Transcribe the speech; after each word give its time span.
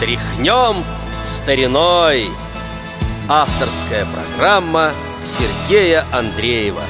Тряхнем 0.00 0.82
стариной 1.22 2.28
Авторская 3.28 4.06
программа 4.06 4.92
Сергея 5.22 6.06
Андреева 6.10 6.80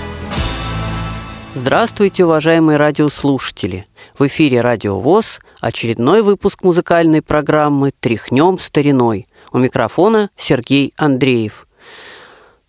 Здравствуйте, 1.56 2.24
уважаемые 2.24 2.76
радиослушатели! 2.78 3.84
В 4.16 4.28
эфире 4.28 4.60
Радио 4.60 5.00
ВОЗ 5.00 5.40
очередной 5.60 6.22
выпуск 6.22 6.62
музыкальной 6.62 7.20
программы 7.20 7.90
«Тряхнем 7.98 8.60
стариной». 8.60 9.26
У 9.50 9.58
микрофона 9.58 10.30
Сергей 10.36 10.94
Андреев. 10.96 11.66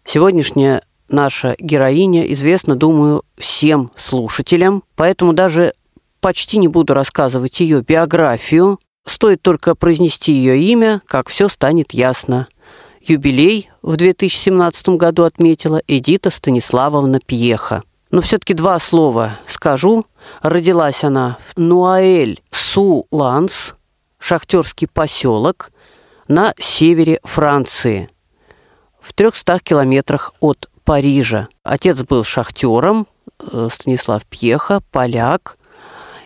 Сегодняшняя 0.04 0.82
наша 1.08 1.56
героиня 1.60 2.24
известна, 2.34 2.76
думаю, 2.76 3.22
всем 3.38 3.92
слушателям, 3.96 4.82
поэтому 4.96 5.34
даже 5.34 5.74
почти 6.20 6.58
не 6.58 6.68
буду 6.68 6.96
рассказывать 6.96 7.60
ее 7.60 7.84
биографию. 7.84 8.80
Стоит 9.06 9.42
только 9.42 9.76
произнести 9.76 10.32
ее 10.32 10.60
имя, 10.60 11.02
как 11.06 11.30
все 11.30 11.48
станет 11.48 11.94
ясно. 11.94 12.48
Юбилей 13.02 13.70
в 13.82 13.96
2017 13.96 14.90
году 14.90 15.24
отметила 15.24 15.82
Эдита 15.88 16.30
Станиславовна 16.30 17.20
Пьеха. 17.20 17.84
Но 18.12 18.22
все-таки 18.22 18.54
два 18.54 18.78
слова 18.80 19.40
скажу. 19.48 20.06
Родилась 20.42 21.04
она 21.04 21.40
в 21.48 21.58
Нуаэль-Су-Ланс, 21.58 23.74
шахтерский 24.20 24.88
поселок, 24.88 25.72
на 26.28 26.54
севере 26.60 27.20
Франции, 27.24 28.10
в 29.02 29.14
300 29.14 29.60
километрах 29.60 30.34
от 30.40 30.70
Парижа. 30.84 31.48
Отец 31.64 32.04
был 32.04 32.24
шахтером, 32.24 33.08
э, 33.40 33.68
Станислав 33.72 34.24
Пьеха, 34.26 34.82
поляк. 34.92 35.58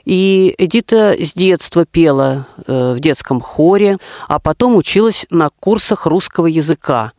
И 0.05 0.53
Эдита 0.59 1.15
с 1.19 1.33
детства 1.33 1.85
пела 1.85 2.47
э, 2.67 2.93
в 2.93 2.99
детском 2.99 3.41
хоре, 3.41 3.97
а 4.27 4.39
потом 4.39 4.75
училась 4.75 5.25
на 5.31 5.49
курсах 5.49 6.05
русского 6.05 6.45
языка. 6.45 7.13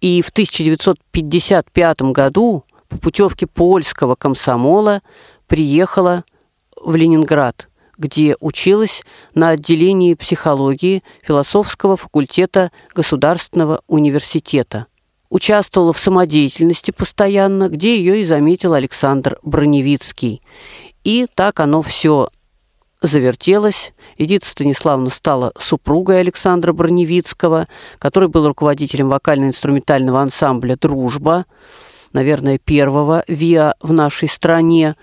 И 0.00 0.22
в 0.22 0.30
1955 0.30 2.02
году 2.02 2.64
по 2.88 2.96
путевке 2.98 3.46
польского 3.46 4.14
комсомола 4.14 5.02
приехала 5.46 6.24
в 6.80 6.96
Ленинград, 6.96 7.68
где 7.98 8.34
училась 8.40 9.02
на 9.34 9.50
отделении 9.50 10.14
психологии 10.14 11.02
философского 11.22 11.98
факультета 11.98 12.72
Государственного 12.94 13.82
университета. 13.86 14.86
Участвовала 15.28 15.92
в 15.92 15.98
самодеятельности 15.98 16.90
постоянно, 16.90 17.68
где 17.68 17.96
ее 17.98 18.22
и 18.22 18.24
заметил 18.24 18.72
Александр 18.72 19.38
Броневицкий. 19.42 20.42
И 21.04 21.26
так 21.34 21.60
оно 21.60 21.82
все 21.82 22.28
завертелось. 23.00 23.92
Эдита 24.18 24.46
Станиславовна 24.46 25.10
стала 25.10 25.52
супругой 25.58 26.20
Александра 26.20 26.72
Броневицкого, 26.72 27.68
который 27.98 28.28
был 28.28 28.46
руководителем 28.46 29.08
вокально-инструментального 29.08 30.20
ансамбля 30.20 30.76
«Дружба», 30.76 31.46
наверное, 32.12 32.58
первого 32.58 33.24
ВИА 33.28 33.74
в 33.80 33.92
нашей 33.92 34.28
стране. 34.28 34.96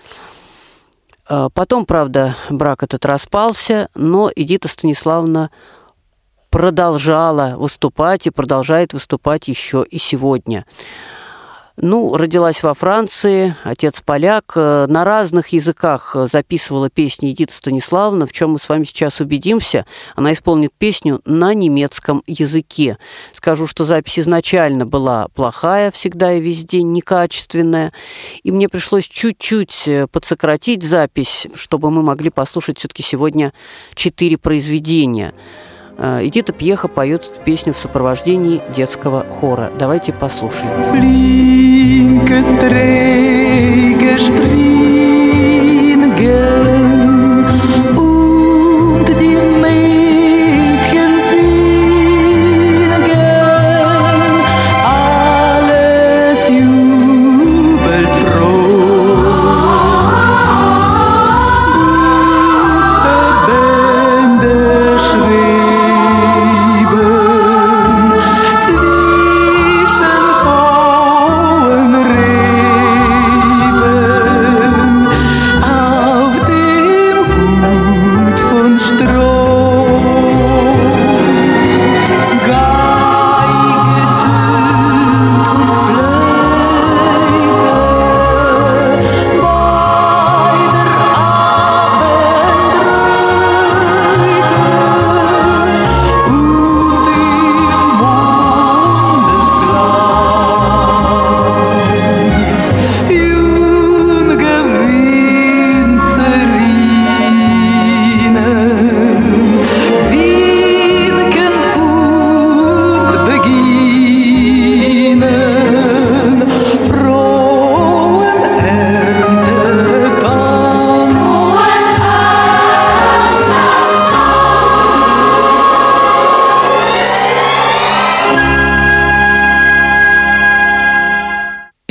А, 1.28 1.48
потом, 1.50 1.84
правда, 1.84 2.36
брак 2.50 2.82
этот 2.82 3.04
распался, 3.04 3.88
но 3.94 4.30
Эдита 4.34 4.68
Станиславовна 4.68 5.50
продолжала 6.50 7.54
выступать 7.56 8.26
и 8.26 8.30
продолжает 8.30 8.92
выступать 8.92 9.48
еще 9.48 9.84
и 9.88 9.98
сегодня. 9.98 10.64
Ну, 11.80 12.16
родилась 12.16 12.64
во 12.64 12.74
Франции, 12.74 13.54
отец 13.62 14.00
поляк, 14.04 14.54
э, 14.56 14.86
на 14.88 15.04
разных 15.04 15.48
языках 15.48 16.16
записывала 16.28 16.90
песни 16.90 17.30
Эдита 17.30 17.52
Станиславовна, 17.52 18.26
в 18.26 18.32
чем 18.32 18.50
мы 18.50 18.58
с 18.58 18.68
вами 18.68 18.82
сейчас 18.82 19.20
убедимся. 19.20 19.86
Она 20.16 20.32
исполнит 20.32 20.72
песню 20.76 21.20
на 21.24 21.54
немецком 21.54 22.24
языке. 22.26 22.98
Скажу, 23.32 23.68
что 23.68 23.84
запись 23.84 24.18
изначально 24.18 24.86
была 24.86 25.28
плохая, 25.28 25.92
всегда 25.92 26.32
и 26.32 26.40
везде, 26.40 26.82
некачественная, 26.82 27.92
и 28.42 28.50
мне 28.50 28.68
пришлось 28.68 29.06
чуть-чуть 29.06 29.86
э, 29.86 30.08
подсократить 30.08 30.82
запись, 30.82 31.46
чтобы 31.54 31.92
мы 31.92 32.02
могли 32.02 32.30
послушать 32.30 32.80
все-таки 32.80 33.04
сегодня 33.04 33.52
четыре 33.94 34.36
произведения. 34.36 35.32
Эдита 35.98 36.52
Пьеха 36.52 36.86
поет 36.88 37.24
эту 37.24 37.40
песню 37.42 37.72
в 37.72 37.78
сопровождении 37.78 38.62
детского 38.74 39.26
хора. 39.30 39.72
Давайте 39.78 40.12
послушаем. 40.12 40.70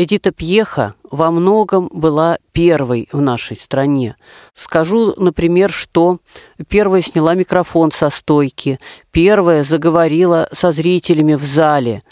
Эдита 0.08 0.32
Пьеха 0.32 0.94
во 1.12 1.32
многом 1.32 1.90
была 1.92 2.38
первой 2.54 3.10
в 3.12 3.20
нашей 3.20 3.58
стране. 3.58 4.16
Скажу, 4.54 5.14
например, 5.18 5.70
что 5.70 6.20
первая 6.70 7.02
сняла 7.02 7.36
микрофон 7.36 7.92
со 7.92 8.10
стойки, 8.10 8.80
первая 9.12 9.66
заговорила 9.66 10.48
со 10.54 10.72
зрителями 10.72 11.34
в 11.34 11.44
зале. 11.44 12.04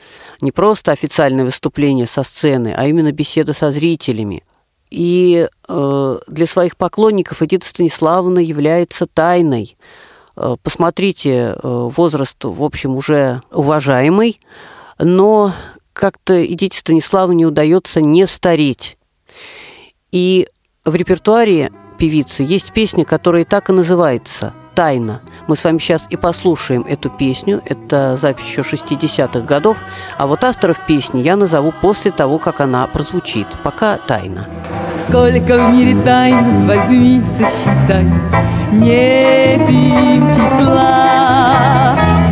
Не 0.41 0.51
просто 0.51 0.91
официальное 0.91 1.45
выступление 1.45 2.05
со 2.05 2.23
сцены, 2.23 2.75
а 2.77 2.85
именно 2.85 3.13
беседа 3.13 3.53
со 3.53 3.71
зрителями. 3.71 4.43
И 4.91 5.47
э, 5.69 6.19
для 6.27 6.45
своих 6.47 6.75
поклонников 6.75 7.41
Эдита 7.41 7.65
Станиславовна 7.65 8.39
является 8.39 9.05
тайной. 9.05 9.77
Э, 10.35 10.57
посмотрите, 10.61 11.31
э, 11.31 11.59
возраст, 11.63 12.43
в 12.43 12.61
общем, 12.61 12.97
уже 12.97 13.41
уважаемый, 13.51 14.41
но 14.99 15.53
как-то 15.95 16.45
Эдите 16.45 16.77
Станиславу 16.77 17.31
не 17.31 17.45
удается 17.45 18.01
не 18.01 18.27
стареть. 18.27 18.97
И 20.11 20.47
в 20.83 20.93
репертуаре 20.93 21.71
певицы 21.97 22.43
есть 22.43 22.73
песня, 22.73 23.05
которая 23.05 23.45
так 23.45 23.69
и 23.69 23.73
называется 23.73 24.53
«Тайна». 24.75 25.21
Мы 25.47 25.55
с 25.55 25.63
вами 25.63 25.77
сейчас 25.77 26.05
и 26.09 26.17
послушаем 26.17 26.81
эту 26.83 27.09
песню. 27.09 27.61
Это 27.65 28.17
запись 28.17 28.45
еще 28.45 28.61
60-х 28.61 29.39
годов. 29.41 29.77
А 30.17 30.27
вот 30.27 30.43
авторов 30.43 30.85
песни 30.85 31.21
я 31.21 31.37
назову 31.37 31.73
после 31.81 32.11
того, 32.11 32.39
как 32.39 32.59
она 32.59 32.85
прозвучит. 32.87 33.47
Пока 33.63 33.97
«Тайна». 33.97 34.47
Сколько 35.07 35.57
в 35.57 35.73
мире 35.73 36.01
тайн, 36.03 36.67
возьми, 36.67 37.23
сосчитай, 37.37 38.03
нет 38.73 39.69
им 39.69 40.27
числа. 40.29 41.34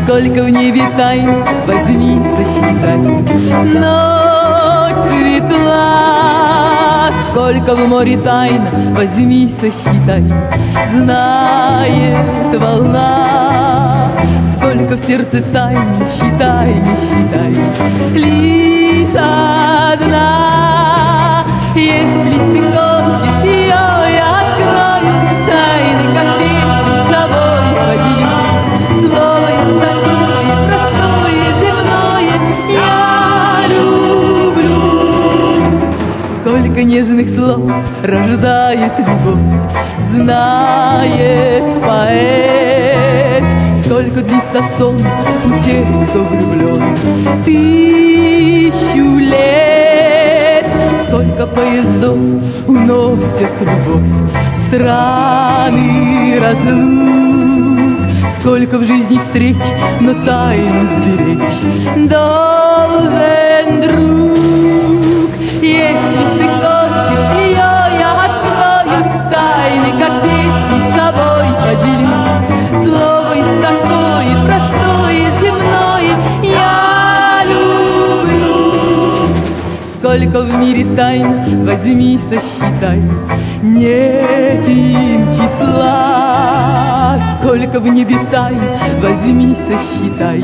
Сколько 0.06 0.44
в 0.44 0.50
небе 0.50 0.84
тайн, 0.98 1.30
возьми, 1.66 2.22
сосчитай, 2.36 2.98
ночь 2.98 4.98
светла. 5.10 7.10
Сколько 7.30 7.76
в 7.76 7.88
море 7.88 8.18
тайн, 8.18 8.68
возьми, 8.96 9.50
сосчитай. 9.62 10.24
Знает 10.92 12.60
волна 12.60 14.10
Сколько 14.58 14.98
в 14.98 15.06
сердце 15.06 15.42
тайн, 15.54 15.80
считай, 16.14 16.74
не 16.74 16.98
считай. 16.98 17.56
Лишь 18.14 19.16
одна 19.16 21.46
Если 21.76 22.40
ты 22.52 22.62
хочешь 22.62 23.44
ее, 23.46 23.70
я 23.70 24.42
открою 24.42 25.14
Тайны, 25.48 26.06
как 26.14 26.28
песни 26.40 26.62
Сколько 36.74 36.90
нежных 36.90 37.36
слов 37.36 37.72
рождает 38.02 38.94
любовь. 38.98 39.38
Знает 40.12 41.64
поэт 41.86 43.44
Сколько 43.86 44.22
длится 44.22 44.64
сон 44.80 44.98
у 44.98 45.50
тех, 45.64 45.86
кто 46.10 46.24
влюблен 46.24 46.98
Тысячу 47.46 49.20
лет 49.20 50.66
Сколько 51.08 51.46
поездов 51.46 52.18
уносят 52.66 53.52
любовь. 53.62 54.10
В 54.56 54.68
страны 54.68 56.40
разлук 56.40 58.00
Сколько 58.40 58.80
в 58.80 58.84
жизни 58.84 59.19
встреч, 59.19 59.58
но 60.00 60.14
тайну 60.26 60.88
сберечь. 60.96 62.10
Должен 62.10 63.81
друг 63.81 64.93
Сколько 80.13 80.42
в 80.44 80.60
мире 80.60 80.86
тайн, 80.95 81.65
возьми, 81.65 82.19
сосчитай. 82.30 83.01
Нет 83.63 84.68
им 84.69 85.27
числа. 85.31 87.18
Сколько 87.39 87.80
в 87.80 87.88
небе 87.88 88.19
тайн, 88.30 88.62
возьми, 89.01 89.57
сосчитай. 89.68 90.39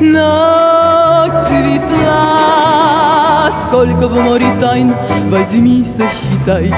Ночь 0.00 1.32
светла. 1.46 2.32
Сколько 3.68 4.08
в 4.08 4.20
море 4.20 4.52
тайн, 4.60 4.92
возьми, 5.30 5.86
сосчитай. 5.96 6.74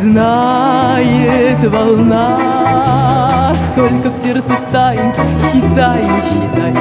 Знает 0.00 1.64
волна. 1.70 3.54
Сколько 3.70 4.10
в 4.10 4.24
сердце 4.24 4.58
тайн, 4.72 5.14
считай, 5.52 6.02
считай. 6.24 6.74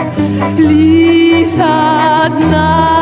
Лишь 0.57 1.59
одна. 1.59 2.95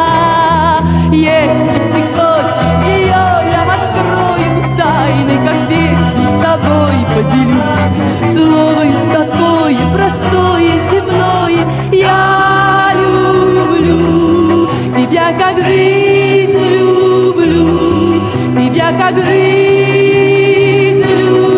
Если 1.13 1.92
хочешь 2.15 2.79
ее, 2.85 3.23
я 3.55 3.61
открою 3.75 4.49
Тайны, 4.77 5.35
как 5.45 5.59
песни 5.69 6.25
с 6.25 6.37
тобой 6.43 6.97
поделюсь. 7.13 7.83
Из 8.83 9.03
такое 9.13 9.81
простое, 9.93 10.71
земное 10.91 11.63
Я 11.93 12.91
люблю. 12.95 14.67
Тебя, 14.97 15.27
как 15.39 15.55
жизнь 15.63 16.59
люблю 16.75 18.21
Тебя, 18.57 18.91
как 18.99 19.15
жизнь 19.23 21.05
люблю. 21.21 21.53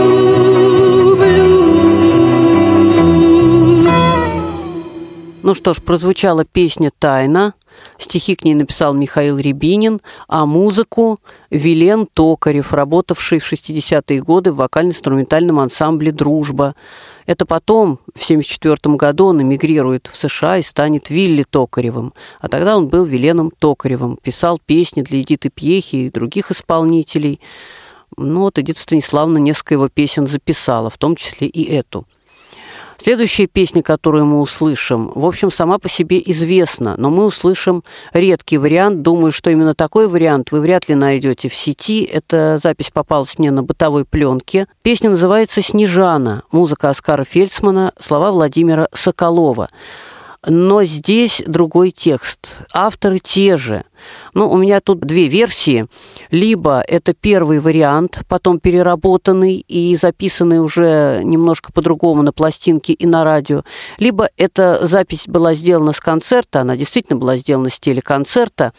Ну 5.42 5.56
что 5.56 5.74
ж, 5.74 5.82
прозвучала 5.82 6.46
песня 6.46 6.92
«Тайна». 6.98 7.54
Стихи 7.98 8.36
к 8.36 8.44
ней 8.44 8.56
написал 8.56 8.94
Михаил 8.94 9.38
Рябинин, 9.38 10.02
а 10.28 10.46
музыку– 10.46 11.20
Вилен 11.50 12.08
Токарев, 12.14 12.74
работавший 12.74 13.40
в 13.40 13.52
60-е 13.52 14.22
годы 14.22 14.52
в 14.52 14.58
вокально-инструментальном 14.58 15.60
ансамбле 15.60 16.12
«Дружба». 16.12 16.76
Это 17.26 17.46
потом, 17.46 18.00
в 18.14 18.22
1974 18.22 18.96
году, 18.96 19.28
он 19.28 19.42
эмигрирует 19.42 20.08
в 20.12 20.18
США 20.18 20.58
и 20.58 20.62
станет 20.62 21.10
Вилли 21.10 21.44
Токаревым. 21.44 22.14
А 22.42 22.50
тогда 22.50 22.78
он 22.78 22.88
был 22.88 23.06
Виленом 23.06 23.52
Токаревым, 23.58 24.18
писал 24.22 24.60
песни 24.64 25.02
для 25.02 25.22
Эдиты 25.22 25.50
Пьехи 25.50 25.96
и 25.96 26.10
других 26.10 26.52
исполнителей. 26.52 27.40
Ну 28.18 28.42
вот 28.42 28.60
Эдита 28.60 28.80
Станиславовна 28.80 29.38
несколько 29.38 29.76
его 29.76 29.90
песен 29.90 30.28
записала, 30.28 30.90
в 30.90 30.98
том 30.98 31.16
числе 31.16 31.48
и 31.48 31.64
эту. 31.64 32.06
Следующая 32.98 33.48
песня, 33.48 33.84
которую 33.84 34.26
мы 34.26 34.40
услышим, 34.42 35.12
в 35.14 35.26
общем, 35.26 35.52
сама 35.52 35.80
по 35.80 35.90
себе 35.90 36.22
известна, 36.26 36.96
но 36.98 37.10
мы 37.10 37.26
услышим 37.26 37.84
редкий 38.14 38.58
вариант. 38.58 39.02
Думаю, 39.02 39.32
что 39.32 39.50
именно 39.50 39.76
такой 39.76 40.08
вариант 40.08 40.52
вы 40.52 40.60
вряд 40.60 40.88
ли 40.88 40.96
найдете 40.96 41.50
в 41.50 41.54
сети. 41.54 42.04
Эта 42.04 42.58
запись 42.62 42.92
попалась 42.92 43.38
мне 43.38 43.52
на 43.52 43.64
бытовой 43.64 44.06
пленке. 44.06 44.68
Песня 44.82 45.10
называется 45.10 45.62
«Снежана». 45.62 46.44
Музыка 46.52 46.90
Оскара 46.90 47.26
Фельдсмана, 47.26 47.94
слова 48.00 48.32
Владимира 48.32 48.88
Соколова. 48.94 49.70
Но 50.48 50.84
здесь 50.84 51.42
другой 51.46 51.92
текст. 51.92 52.58
Авторы 52.72 53.20
те 53.20 53.58
же. 53.58 53.84
Ну, 54.34 54.50
у 54.50 54.58
меня 54.58 54.80
тут 54.80 55.00
две 55.00 55.28
версии. 55.28 55.88
Либо 56.30 56.82
это 56.82 57.14
первый 57.14 57.60
вариант, 57.60 58.22
потом 58.28 58.60
переработанный 58.60 59.56
и 59.68 59.96
записанный 59.96 60.60
уже 60.60 61.22
немножко 61.24 61.72
по-другому 61.72 62.22
на 62.22 62.32
пластинке 62.32 62.94
и 62.94 63.08
на 63.08 63.24
радио. 63.24 63.64
Либо 63.98 64.30
эта 64.38 64.86
запись 64.86 65.28
была 65.28 65.56
сделана 65.56 65.94
с 65.94 66.00
концерта, 66.00 66.62
она 66.62 66.78
действительно 66.78 67.18
была 67.18 67.38
сделана 67.38 67.70
с 67.70 67.80
телеконцерта 67.80 68.74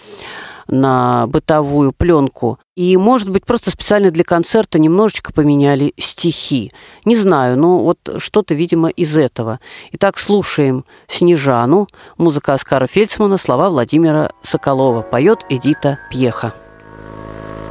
на 0.68 1.26
бытовую 1.26 1.92
пленку. 1.92 2.58
И, 2.76 2.96
может 2.96 3.30
быть, 3.30 3.46
просто 3.46 3.70
специально 3.70 4.10
для 4.10 4.24
концерта 4.24 4.78
немножечко 4.78 5.32
поменяли 5.32 5.94
стихи. 5.98 6.72
Не 7.04 7.16
знаю, 7.16 7.58
но 7.58 7.78
вот 7.78 7.98
что-то, 8.18 8.54
видимо, 8.54 8.88
из 8.88 9.16
этого. 9.16 9.60
Итак, 9.92 10.18
слушаем 10.18 10.84
«Снежану», 11.06 11.88
музыка 12.18 12.54
Оскара 12.54 12.86
Фельдсмана, 12.86 13.38
слова 13.38 13.70
Владимира 13.70 14.30
Соколова. 14.42 15.02
Поет 15.02 15.46
Эдита 15.48 15.98
Пьеха. 16.10 16.52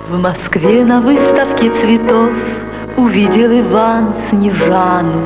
В 0.09 0.18
Москве 0.18 0.83
на 0.86 1.01
выставке 1.01 1.71
цветов 1.81 2.31
Увидел 2.98 3.51
Иван 3.59 4.13
Снежану, 4.30 5.21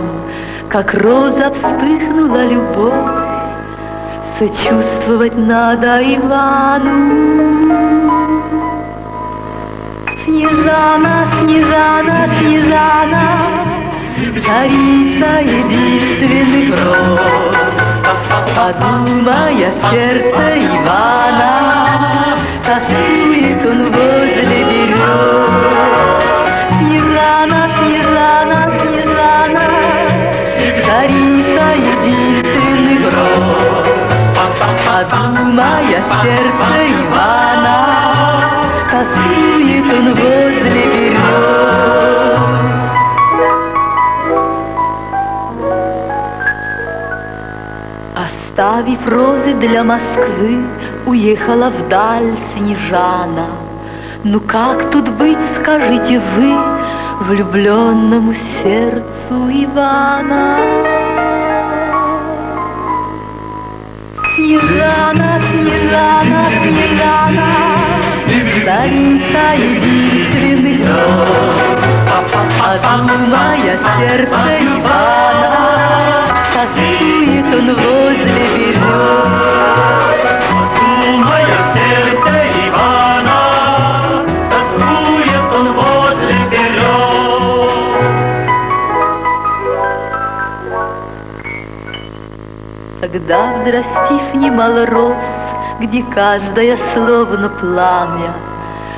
Как 0.70 0.94
роза 0.96 1.54
вспыхнула 1.54 2.46
любовь, 2.48 3.19
Сочувствовать 4.40 5.38
надо 5.38 6.02
Ивану. 6.16 6.96
Снежана, 10.24 11.28
Снежана, 11.42 12.30
Снежана, 12.40 13.26
Царица 14.46 15.42
единственных 15.42 16.70
роз, 16.86 17.20
Подумая 18.56 19.74
сердце 19.92 20.44
Ивана, 20.56 21.54
Тоскует 22.66 23.09
Подумая 35.00 36.04
сердце 36.24 36.76
Ивана, 36.90 37.78
Тоскует 38.92 39.94
он 39.94 40.14
возле 40.14 40.84
берез. 40.92 41.22
Оставив 48.14 49.08
розы 49.08 49.54
для 49.54 49.86
Москвы, 49.86 50.66
Уехала 51.06 51.70
вдаль 51.70 52.36
Снежана. 52.54 53.46
Ну 54.26 54.42
как 54.42 54.90
тут 54.92 55.08
быть, 55.08 55.38
скажите 55.62 56.20
вы, 56.36 56.58
Влюбленному 57.22 58.34
сердцу 58.62 59.50
Ивана? 59.64 60.58
Снежана, 64.40 65.42
Снежана, 65.52 66.42
Снежана, 66.64 67.50
Царица 68.64 69.46
единственных 69.58 70.80
Подумая 72.62 73.76
сердце 73.98 74.48
Ивана, 74.62 75.52
Тоскует 76.54 77.50
он 77.54 77.68
возле 77.76 78.46
берез. 78.56 79.79
Когда, 93.30 93.54
взрастив 93.60 94.36
немало 94.42 94.88
роз, 94.88 95.14
Где 95.80 96.04
каждая 96.16 96.80
словно 96.96 97.50
пламя, 97.50 98.34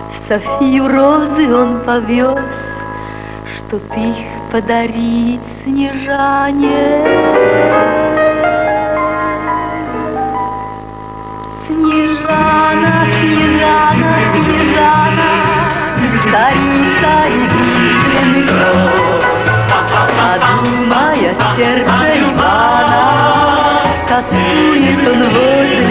В 0.10 0.30
Софию 0.30 0.88
розы 0.88 1.54
он 1.54 1.82
повез, 1.82 2.40
Чтоб 3.58 3.82
их 3.98 4.16
подарить 4.54 5.42
Снежане. 5.66 6.70
Снежана, 11.68 13.06
Снежана, 13.20 14.14
Снежана, 14.32 15.30
Царица 16.32 17.14
единственный 17.28 18.44
кров, 18.48 18.92
Подумая 20.16 21.36
сердце 21.58 22.11
Косует 24.12 25.08
он 25.08 25.24
возле 25.30 25.91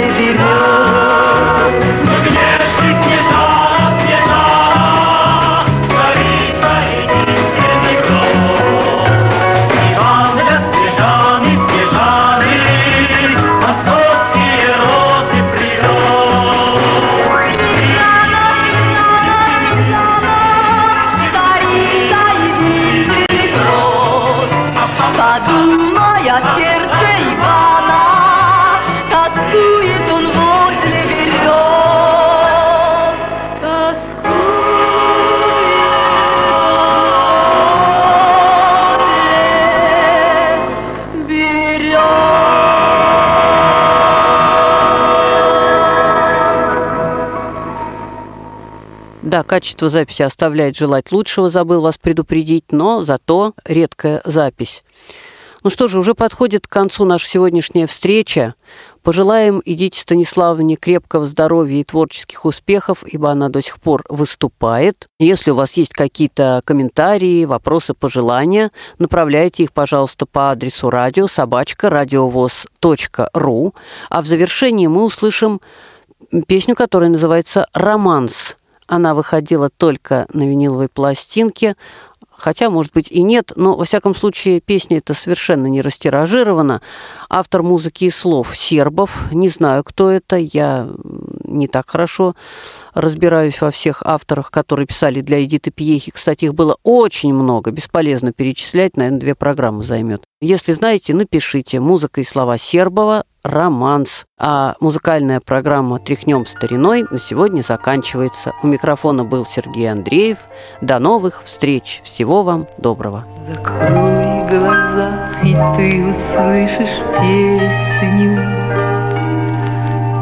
Да, 49.30 49.44
качество 49.44 49.88
записи 49.88 50.22
оставляет 50.22 50.76
желать 50.76 51.12
лучшего, 51.12 51.50
забыл 51.50 51.82
вас 51.82 51.96
предупредить, 51.98 52.72
но 52.72 53.04
зато 53.04 53.52
редкая 53.64 54.22
запись. 54.24 54.82
Ну 55.62 55.70
что 55.70 55.86
же, 55.86 56.00
уже 56.00 56.16
подходит 56.16 56.66
к 56.66 56.70
концу 56.72 57.04
наша 57.04 57.28
сегодняшняя 57.28 57.86
встреча. 57.86 58.56
Пожелаем 59.04 59.62
Идите 59.64 60.00
Станиславовне 60.00 60.74
крепкого 60.74 61.26
здоровья 61.26 61.78
и 61.78 61.84
творческих 61.84 62.44
успехов, 62.44 63.04
ибо 63.06 63.30
она 63.30 63.50
до 63.50 63.62
сих 63.62 63.80
пор 63.80 64.04
выступает. 64.08 65.06
Если 65.20 65.52
у 65.52 65.54
вас 65.54 65.74
есть 65.74 65.92
какие-то 65.92 66.60
комментарии, 66.64 67.44
вопросы, 67.44 67.94
пожелания, 67.94 68.72
направляйте 68.98 69.62
их, 69.62 69.72
пожалуйста, 69.72 70.26
по 70.26 70.50
адресу 70.50 70.90
радио 70.90 71.28
собачка 71.28 71.88
радиовоз.ру. 71.88 73.74
А 74.08 74.22
в 74.22 74.26
завершении 74.26 74.88
мы 74.88 75.04
услышим 75.04 75.60
песню, 76.48 76.74
которая 76.74 77.10
называется 77.10 77.68
«Романс». 77.72 78.56
Она 78.90 79.14
выходила 79.14 79.70
только 79.70 80.26
на 80.32 80.42
виниловой 80.42 80.88
пластинке, 80.88 81.76
хотя, 82.32 82.70
может 82.70 82.92
быть, 82.92 83.08
и 83.08 83.22
нет, 83.22 83.52
но, 83.54 83.76
во 83.76 83.84
всяком 83.84 84.16
случае, 84.16 84.60
песня 84.60 84.98
эта 84.98 85.14
совершенно 85.14 85.68
не 85.68 85.80
растиражирована. 85.80 86.82
Автор 87.28 87.62
музыки 87.62 88.06
и 88.06 88.10
слов 88.10 88.56
Сербов, 88.56 89.30
не 89.30 89.48
знаю, 89.48 89.84
кто 89.84 90.10
это, 90.10 90.34
я 90.38 90.90
не 91.44 91.68
так 91.68 91.88
хорошо 91.88 92.34
разбираюсь 92.92 93.60
во 93.60 93.70
всех 93.70 94.02
авторах, 94.04 94.50
которые 94.50 94.88
писали 94.88 95.20
для 95.20 95.44
Эдиты 95.44 95.70
Пьехи. 95.70 96.10
Кстати, 96.10 96.46
их 96.46 96.54
было 96.54 96.76
очень 96.82 97.32
много, 97.32 97.70
бесполезно 97.70 98.32
перечислять, 98.32 98.96
наверное, 98.96 99.20
две 99.20 99.34
программы 99.36 99.84
займет. 99.84 100.22
Если 100.40 100.72
знаете, 100.72 101.14
напишите. 101.14 101.78
Музыка 101.78 102.22
и 102.22 102.24
слова 102.24 102.58
Сербова, 102.58 103.22
романс. 103.42 104.26
А 104.38 104.74
музыкальная 104.80 105.40
программа 105.40 105.98
«Тряхнем 105.98 106.46
стариной» 106.46 107.04
на 107.10 107.18
сегодня 107.18 107.62
заканчивается. 107.62 108.52
У 108.62 108.66
микрофона 108.66 109.24
был 109.24 109.44
Сергей 109.46 109.90
Андреев. 109.90 110.38
До 110.80 110.98
новых 110.98 111.42
встреч. 111.44 112.00
Всего 112.04 112.42
вам 112.42 112.66
доброго. 112.78 113.24
Закрой 113.46 114.48
глаза, 114.48 115.30
и 115.42 115.54
ты 115.76 116.04
услышишь 116.04 116.98
песню. 117.20 118.60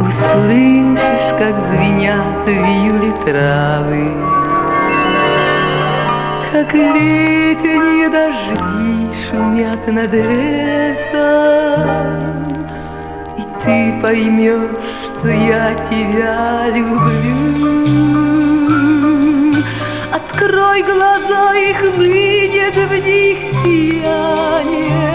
Услышишь, 0.01 1.31
как 1.39 1.55
звенят 1.71 2.45
в 2.45 2.49
июле 2.49 3.13
травы, 3.25 4.09
Как 6.53 6.73
летние 6.73 8.09
дожди 8.09 9.09
шумят 9.29 9.87
над 9.87 10.13
лесом, 10.13 11.88
поймешь, 14.09 14.71
что 15.05 15.29
я 15.29 15.75
тебя 15.91 16.69
люблю. 16.75 17.41
Открой 20.11 20.83
глаза, 20.83 21.55
и 21.55 21.75
хлынет 21.75 22.75
в 22.75 22.93
них 23.07 23.39
сияние 23.63 25.13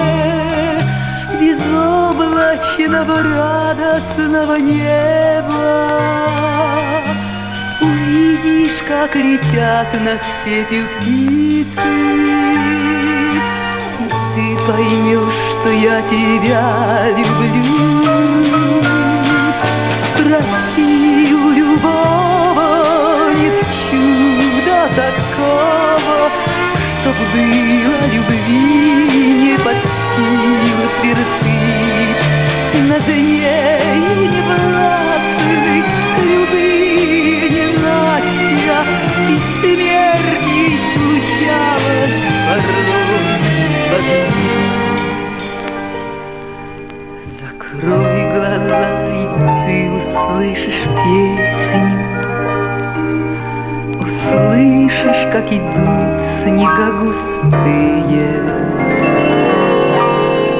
Безоблачного 1.41 3.15
радостного 3.23 4.57
неба. 4.57 5.63
Увидишь, 7.81 8.83
как 8.87 9.15
летят 9.15 9.87
над 10.05 10.21
степью 10.41 10.85
птицы, 10.99 11.93
И 13.97 14.07
ты 14.35 14.45
поймешь, 14.67 15.41
что 15.61 15.69
я 15.71 15.97
тебя 16.03 16.65
люблю. 17.17 18.32
Любого, 21.55 23.31
нет 23.35 23.57
чуда 23.91 24.89
такого, 24.95 26.31
Чтоб 26.99 27.15
было 27.33 27.99
любви 28.11 28.73
не 29.43 29.55
под 29.59 29.77
силу 30.15 30.85
свершить. 30.99 32.21
Над 32.89 33.07
ней 33.07 33.99
не 34.27 34.41
властны 34.41 35.83
любые 36.17 37.49
ненастья, 37.49 38.77
И 39.29 39.31
смерть 39.61 40.12
услышишь 50.33 50.83
песню, 51.03 51.99
Услышишь, 53.99 55.25
как 55.31 55.47
идут 55.51 56.21
снега 56.41 56.91
густые, 56.99 58.41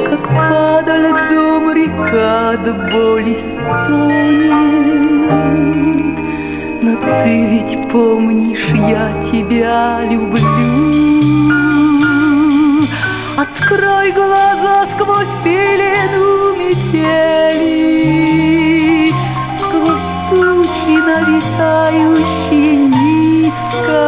Как 0.10 0.24
падаль 0.27 1.10
дом 1.30 1.72
река 1.74 2.58
до 2.63 2.74
боли 2.92 3.36
стонет. 3.36 4.51
Но 6.82 6.92
ты 7.24 7.34
ведь 7.48 7.75
помнишь, 7.92 8.70
я 8.88 9.12
тебя 9.32 10.01
люблю. 10.10 10.44
Открой 13.36 14.12
глаза 14.12 14.86
сквозь 14.96 15.36
пелену 15.44 16.56
метели, 16.56 17.33
нависающие 21.74 22.75
низко. 22.75 24.01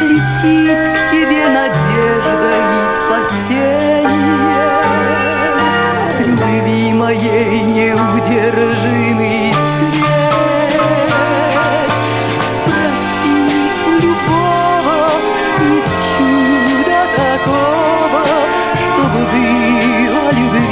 Летит 0.00 0.78
к 0.78 1.10
тебе 1.10 1.44
надежда 1.48 2.52
и 2.52 2.82
спасение, 3.00 4.22
Любви 6.20 6.82
моей 6.92 7.62
неудержимый 7.62 9.52
свет. 9.52 10.72
Спроси 12.58 13.36
любого, 14.02 14.98
нет 15.60 15.86
чуда 16.16 17.02
такого, 17.16 18.22
Чтобы 18.76 19.20
было 19.32 20.22
любви 20.32 20.71